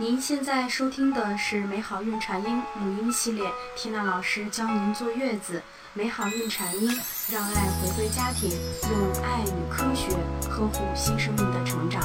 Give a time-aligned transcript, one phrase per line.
[0.00, 5.60] 您现在收听的是美好孕产婴母婴系列，缇娜老师教您坐月子。
[5.92, 6.88] 美好孕产婴，
[7.32, 10.12] 让爱回归家庭，用爱与科学
[10.48, 12.00] 呵护新生命的成长。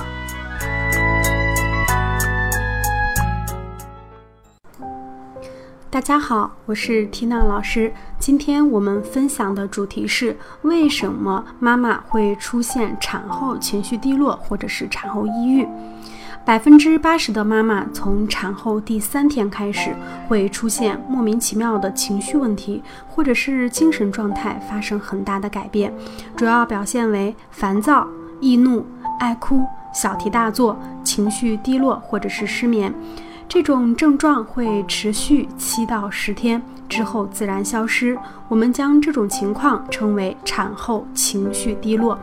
[5.92, 7.94] 大家好，我是缇娜老师。
[8.18, 15.68] 今天我们分享的主题是：为什么妈妈会出现产后情绪低落，或者是产后抑郁？
[16.46, 19.96] 百分之八十的妈妈从产后第三天开始
[20.28, 25.94] 会出现莫名其妙的情绪问题，或者是精神状态发生很大的改变，
[26.36, 28.06] 主要表现为烦躁、
[28.42, 28.86] 易怒、
[29.20, 32.94] 爱哭、小题大做、情绪低落或者是失眠。
[33.54, 38.18] 这种症状会持续七到十天之后自然消失，
[38.50, 42.18] 我们将这种情况称为产后情绪低落。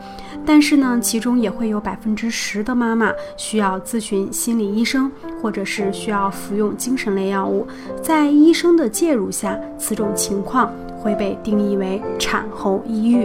[0.45, 5.09] 但是呢，其中也会有百分之十的妈妈需要咨询心理医生，
[5.41, 7.65] 或者是需要服用精神类药物，
[8.03, 13.25] 在医生的介入下，此种情况会被定义为产后抑郁。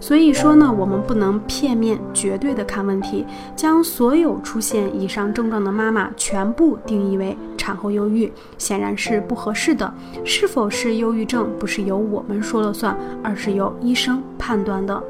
[0.00, 9.92] 所以说呢，我们不能片面、绝对的看问题，将所有出现以上症状的妈妈全部定义为产后忧郁，显然是不合适的。
[10.24, 15.02] 是否是忧郁症，不是由我们说了算，而是由医生判断的。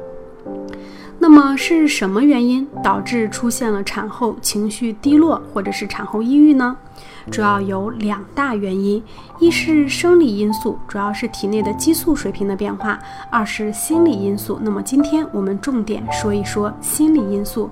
[1.21, 6.77] 那么是什么原因导致出现了产后情绪低落或者是产后抑郁呢？
[7.29, 9.03] 主要有两大原因，
[9.37, 12.97] 一是生理因素，主要是体内的激素水平的变化；
[13.29, 14.57] 二是心理因素。
[14.63, 17.69] 那么今天我们重点说一说心理因素。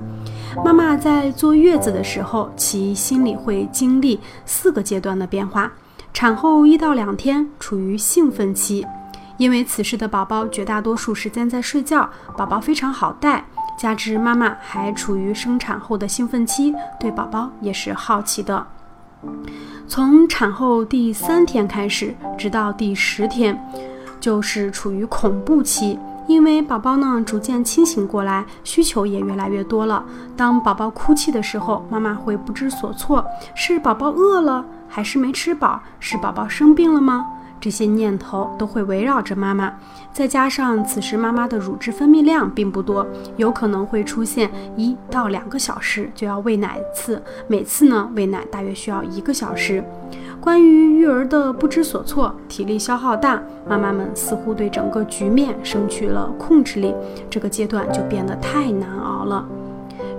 [0.63, 5.71] 妈妈在坐月子的时候，其心理会经历四个阶段的变化。
[6.13, 8.85] 产后一到两天处于兴奋期。
[9.37, 13.45] 因为此时的宝宝绝大多数时间在睡觉，宝宝非常好带，
[13.77, 18.65] 加之妈妈还处于生产后的兴奋期，对宝宝也是好奇的。
[19.87, 23.57] 从产后第三天开始，直到第十天，
[24.19, 25.97] 就是处于恐怖期，
[26.27, 30.03] 因为宝宝呢逐渐清醒过来，需求也越来越多了。
[30.35, 33.23] 当宝宝哭泣的时候，妈妈会不知所措：
[33.55, 35.81] 是宝宝饿了，还是没吃饱？
[35.99, 37.27] 是宝宝生病了吗？
[37.59, 39.73] 这些念头都会围绕着妈妈，
[40.13, 49.83] 再加上此时妈妈的乳汁分泌量并不多，有可能会出现一到两个小时就要喂奶一次，每次呢喂奶大约需要一个小时。
[50.39, 56.93] 关于育儿的不知所措，体力消耗大，妈妈们似乎对整个局面失去了控制力，
[57.29, 59.45] 这个阶段就变得太难熬了。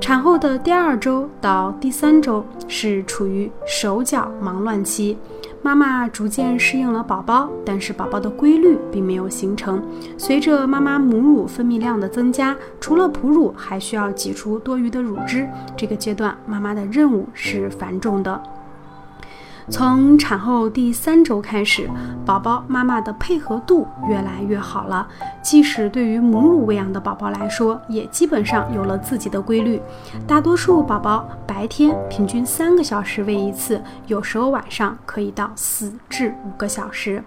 [0.00, 5.16] 产后的第二周到第三周是处于手脚忙乱期。
[5.60, 9.82] 妈妈逐渐适应了宝宝，但是宝宝的规律并没有形成。
[10.16, 15.46] 随着妈妈母乳分泌量的增加，除了哺乳，还需要挤出多余的乳汁。
[15.76, 18.40] 这个阶段，妈妈的任务是繁重的。
[19.70, 21.90] 从产后第三周开始，
[22.24, 25.06] 宝宝妈妈的配合度越来越好了。
[25.42, 29.80] 即使对于母乳喂养的宝宝来说，也基本上有了自己的规律。
[30.26, 37.22] 大多数宝宝白天平均三个小时喂一次，有时候晚上可以到四至五个小时。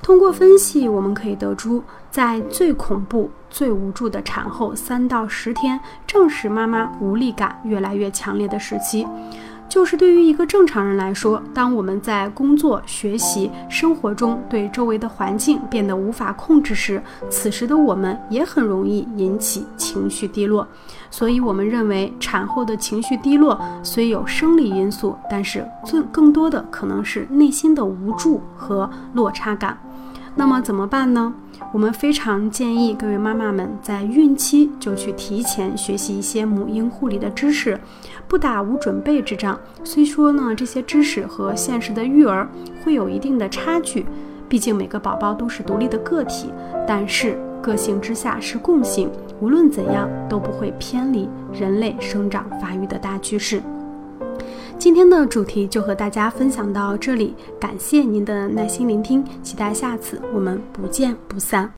[0.00, 9.06] 通过分析，我们可以得出，在最恐怖、最无助的产后三到十天，正是妈妈无力感越来越强烈的时期。
[9.72, 20.68] 就是对于一个正常人来说，当我们在工作、学习、生活中对周围的环境变得无法控制时，此时的我们也很容易引起情绪低落。
[21.10, 29.78] 所以，我们认为产后的情绪低落虽有生理因素，但是最更多的可能是内心的无助和落差感。
[30.34, 31.34] 那么怎么办呢？
[31.72, 37.78] 我们非常建议各位妈妈们在孕期就去提前学习一些母婴护理的知识。
[38.26, 39.58] 不打无准备之仗。
[39.84, 42.48] 虽说呢，这些知识和现实的育儿
[42.82, 44.06] 会有一定的差距，
[44.48, 46.50] 毕竟每个宝宝都是独立的个体。
[46.86, 49.10] 但是个性之下是共性，
[49.40, 53.62] 无论怎样都不会偏离人类生长发育的大趋势。
[54.82, 61.72] 今天的主题就和大家分享到这里，感谢您的耐心聆听，期待下次我们不见不散。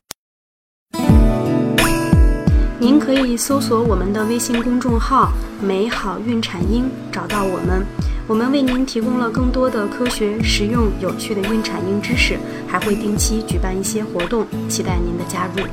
[2.79, 5.31] 您可以搜索我们的微信公众号
[5.61, 7.85] “美好孕产婴”，找到我们。
[8.27, 15.63] 我们为您提供了更多的科学、实用、有趣的孕产婴知识，还会定期举办一些活动，期待您的加入。